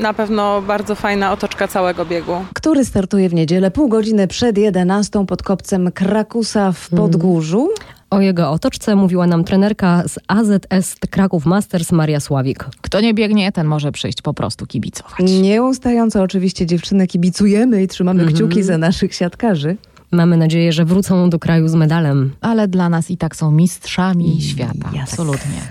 na 0.00 0.12
pewno 0.14 0.62
bardzo 0.62 0.94
fajna 0.94 1.32
otoczka 1.32 1.68
całego 1.68 2.04
biegu. 2.04 2.44
Który 2.54 2.84
startuje 2.84 3.28
w 3.28 3.34
niedzielę 3.34 3.70
pół 3.70 3.88
godziny 3.88 4.28
przed 4.28 4.58
11 4.58 5.26
pod 5.26 5.42
kopcem 5.42 5.92
Krakusa 5.92 6.72
w 6.72 6.88
Podgórzu. 6.88 7.68
O 8.12 8.20
jego 8.20 8.50
otoczce 8.50 8.96
mówiła 8.96 9.26
nam 9.26 9.44
trenerka 9.44 10.02
z 10.08 10.18
AZS 10.28 10.96
Kraków 11.10 11.46
Masters 11.46 11.92
Maria 11.92 12.20
Sławik. 12.20 12.64
Kto 12.80 13.00
nie 13.00 13.14
biegnie, 13.14 13.52
ten 13.52 13.66
może 13.66 13.92
przyjść 13.92 14.22
po 14.22 14.34
prostu 14.34 14.66
kibicować. 14.66 15.18
Nieustająco 15.42 16.22
oczywiście 16.22 16.66
dziewczyny 16.66 17.06
kibicujemy 17.06 17.82
i 17.82 17.88
trzymamy 17.88 18.20
Mhm. 18.22 18.36
kciuki 18.36 18.62
za 18.62 18.78
naszych 18.78 19.14
siatkarzy. 19.14 19.76
Mamy 20.10 20.36
nadzieję, 20.36 20.72
że 20.72 20.84
wrócą 20.84 21.30
do 21.30 21.38
kraju 21.38 21.68
z 21.68 21.74
medalem. 21.74 22.32
Ale 22.40 22.68
dla 22.68 22.88
nas 22.88 23.10
i 23.10 23.16
tak 23.16 23.36
są 23.36 23.50
mistrzami 23.50 24.40
świata. 24.42 24.90
Absolutnie. 25.02 25.62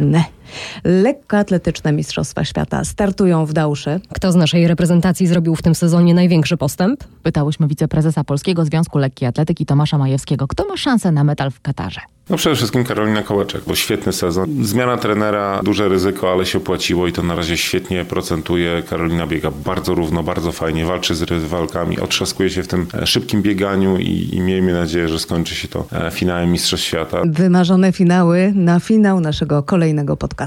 Ne. 0.83 1.11
Lekkoatletyczne 1.11 1.91
Mistrzostwa 1.91 2.45
Świata 2.45 2.85
startują 2.85 3.45
w 3.45 3.53
Dausze. 3.53 3.99
Kto 4.13 4.31
z 4.31 4.35
naszej 4.35 4.67
reprezentacji 4.67 5.27
zrobił 5.27 5.55
w 5.55 5.61
tym 5.61 5.75
sezonie 5.75 6.13
największy 6.13 6.57
postęp? 6.57 7.03
Pytałyśmy 7.23 7.67
wiceprezesa 7.67 8.23
Polskiego 8.23 8.65
Związku 8.65 8.97
Lekkiej 8.97 9.27
Atletyki 9.27 9.65
Tomasza 9.65 9.97
Majewskiego, 9.97 10.47
kto 10.47 10.65
ma 10.65 10.77
szansę 10.77 11.11
na 11.11 11.23
medal 11.23 11.51
w 11.51 11.61
Katarze. 11.61 12.01
No 12.29 12.37
przede 12.37 12.55
wszystkim 12.55 12.83
Karolina 12.83 13.23
Kołeczek, 13.23 13.61
bo 13.67 13.75
świetny 13.75 14.13
sezon. 14.13 14.65
Zmiana 14.65 14.97
trenera, 14.97 15.61
duże 15.63 15.89
ryzyko, 15.89 16.31
ale 16.31 16.45
się 16.45 16.57
opłaciło 16.57 17.07
i 17.07 17.11
to 17.11 17.23
na 17.23 17.35
razie 17.35 17.57
świetnie 17.57 18.05
procentuje. 18.05 18.83
Karolina 18.89 19.27
biega 19.27 19.51
bardzo 19.65 19.95
równo, 19.95 20.23
bardzo 20.23 20.51
fajnie, 20.51 20.85
walczy 20.85 21.15
z 21.15 21.21
rywalkami, 21.21 21.99
otrzaskuje 21.99 22.49
się 22.49 22.63
w 22.63 22.67
tym 22.67 22.87
e, 22.93 23.07
szybkim 23.07 23.41
bieganiu 23.41 23.97
i, 23.97 24.35
i 24.35 24.39
miejmy 24.39 24.73
nadzieję, 24.73 25.07
że 25.07 25.19
skończy 25.19 25.55
się 25.55 25.67
to 25.67 25.85
e, 25.91 26.11
finałem 26.11 26.51
Mistrzostw 26.51 26.85
Świata. 26.85 27.21
Wymarzone 27.25 27.91
finały 27.91 28.51
na 28.55 28.79
finał 28.79 29.19
naszego 29.19 29.63
kolejnego 29.63 30.17
podcastu. 30.17 30.40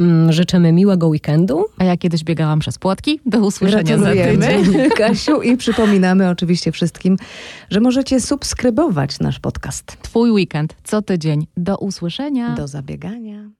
Mm, 0.00 0.32
Życzymy 0.32 0.72
miłego 0.72 1.08
weekendu. 1.08 1.64
A 1.78 1.84
ja 1.84 1.96
kiedyś 1.96 2.24
biegałam 2.24 2.58
przez 2.58 2.78
płotki. 2.78 3.20
Do 3.26 3.38
usłyszenia 3.38 3.98
za 3.98 4.10
tydzień. 4.12 4.90
Kasiu, 4.98 5.42
i 5.42 5.56
przypominamy 5.56 6.28
oczywiście 6.28 6.72
wszystkim, 6.72 7.16
że 7.70 7.80
możecie 7.80 8.20
subskrybować 8.20 9.20
nasz 9.20 9.38
podcast. 9.40 9.96
Twój 10.02 10.30
weekend 10.30 10.74
co 10.84 11.02
tydzień. 11.02 11.46
Do 11.56 11.78
usłyszenia. 11.78 12.54
Do 12.54 12.68
zabiegania. 12.68 13.50